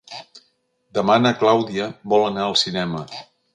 Demà 0.99 1.17
na 1.25 1.33
Clàudia 1.43 1.91
vol 2.15 2.27
anar 2.31 2.47
al 2.49 2.59
cinema. 2.65 3.07